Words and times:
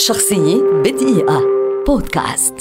شخصية 0.00 0.62
بدقيقة. 0.84 1.42
بودكاست. 1.86 2.54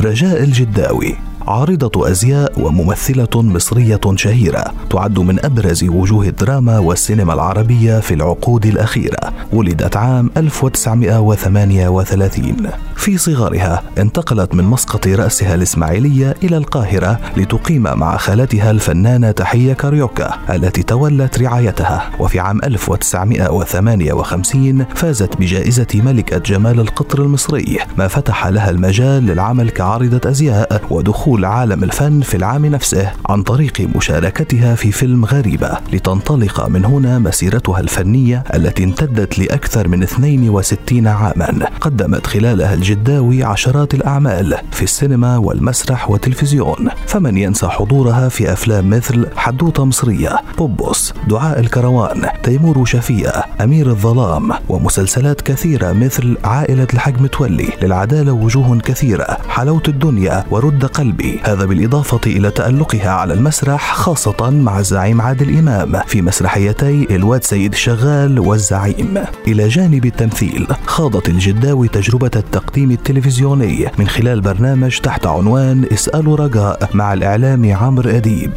رجاء 0.00 0.42
الجداوي. 0.42 1.27
عارضة 1.48 2.10
أزياء 2.10 2.60
وممثلة 2.60 3.28
مصرية 3.34 4.00
شهيرة 4.14 4.64
تعد 4.90 5.18
من 5.18 5.44
أبرز 5.44 5.84
وجوه 5.84 6.28
الدراما 6.28 6.78
والسينما 6.78 7.34
العربية 7.34 8.00
في 8.00 8.14
العقود 8.14 8.66
الأخيرة 8.66 9.18
ولدت 9.52 9.96
عام 9.96 10.30
1938 10.36 12.56
في 12.96 13.18
صغرها 13.18 13.82
انتقلت 13.98 14.54
من 14.54 14.64
مسقط 14.64 15.06
رأسها 15.06 15.54
الإسماعيلية 15.54 16.34
إلى 16.42 16.56
القاهرة 16.56 17.18
لتقيم 17.36 17.82
مع 17.82 18.16
خالتها 18.16 18.70
الفنانة 18.70 19.30
تحية 19.30 19.72
كاريوكا 19.72 20.34
التي 20.50 20.82
تولت 20.82 21.42
رعايتها. 21.42 22.10
وفي 22.18 22.40
عام 22.40 22.60
1958 22.64 24.84
فازت 24.94 25.36
بجائزة 25.36 25.86
ملكة 25.94 26.38
جمال 26.38 26.80
القطر 26.80 27.22
المصري 27.22 27.78
ما 27.98 28.08
فتح 28.08 28.46
لها 28.46 28.70
المجال 28.70 29.26
للعمل 29.26 29.70
كعارضة 29.70 30.30
أزياء 30.30 30.82
ودخول 30.90 31.37
دخول 31.38 31.50
عالم 31.50 31.84
الفن 31.84 32.20
في 32.20 32.36
العام 32.36 32.66
نفسه 32.66 33.12
عن 33.28 33.42
طريق 33.42 33.88
مشاركتها 33.96 34.74
في 34.74 34.92
فيلم 34.92 35.24
غريبة 35.24 35.78
لتنطلق 35.92 36.68
من 36.68 36.84
هنا 36.84 37.18
مسيرتها 37.18 37.80
الفنية 37.80 38.44
التي 38.54 38.84
امتدت 38.84 39.38
لأكثر 39.38 39.88
من 39.88 40.02
62 40.02 41.06
عاما 41.06 41.66
قدمت 41.80 42.26
خلالها 42.26 42.74
الجداوي 42.74 43.44
عشرات 43.44 43.94
الأعمال 43.94 44.56
في 44.72 44.82
السينما 44.82 45.36
والمسرح 45.36 46.10
والتلفزيون. 46.10 46.88
فمن 47.06 47.36
ينسى 47.38 47.68
حضورها 47.68 48.28
في 48.28 48.52
أفلام 48.52 48.90
مثل 48.90 49.26
حدوتة 49.36 49.84
مصرية 49.84 50.40
بوبوس 50.58 51.14
دعاء 51.28 51.60
الكروان 51.60 52.28
تيمور 52.42 52.84
شفيقة 52.84 53.44
أمير 53.60 53.86
الظلام 53.86 54.52
ومسلسلات 54.68 55.40
كثيرة 55.40 55.92
مثل 55.92 56.36
عائلة 56.44 56.86
الحاج 56.94 57.22
متولي 57.22 57.68
للعدالة 57.82 58.32
وجوه 58.32 58.78
كثيرة 58.78 59.38
حلاوة 59.48 59.82
الدنيا 59.88 60.44
ورد 60.50 60.84
قلبي. 60.84 61.27
هذا 61.44 61.64
بالإضافة 61.64 62.20
إلى 62.26 62.50
تألقها 62.50 63.10
على 63.10 63.34
المسرح 63.34 63.94
خاصة 63.94 64.50
مع 64.50 64.78
الزعيم 64.78 65.20
عادل 65.20 65.58
إمام 65.58 66.00
في 66.06 66.22
مسرحيتي 66.22 67.06
الواد 67.10 67.44
سيد 67.44 67.72
الشغال 67.72 68.38
والزعيم. 68.38 69.24
إلى 69.48 69.68
جانب 69.68 70.06
التمثيل 70.06 70.66
خاضت 70.86 71.28
الجداوي 71.28 71.88
تجربة 71.88 72.30
التقديم 72.36 72.90
التلفزيوني. 72.90 73.86
من 73.98 74.08
خلال 74.08 74.40
برنامج 74.40 74.98
تحت 74.98 75.26
عنوان 75.26 75.84
اسألوا 75.92 76.36
رجاء 76.36 76.90
مع 76.94 77.12
الإعلامي 77.12 77.72
عمرو 77.72 78.10
أديب. 78.10 78.52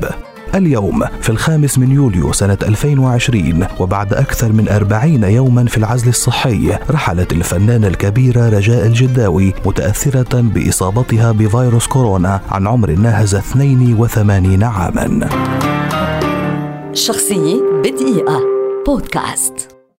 اليوم 0.55 1.03
في 1.21 1.29
الخامس 1.29 1.77
من 1.77 1.91
يوليو 1.91 2.33
سنة 2.33 2.57
2020 2.63 3.67
وبعد 3.79 4.13
أكثر 4.13 4.51
من 4.53 4.69
أربعين 4.69 5.23
يوما 5.23 5.65
في 5.65 5.77
العزل 5.77 6.09
الصحي 6.09 6.77
رحلت 6.89 7.31
الفنانة 7.31 7.87
الكبيرة 7.87 8.49
رجاء 8.49 8.85
الجداوي 8.85 9.53
متأثرة 9.65 10.41
بإصابتها 10.41 11.31
بفيروس 11.31 11.87
كورونا 11.87 12.41
عن 12.51 12.67
عمر 12.67 12.91
ناهز 12.91 13.35
82 13.35 14.63
عاما. 14.63 15.29
شخصية 16.93 17.61
بدقيقة. 17.83 18.39
بودكاست. 18.87 19.70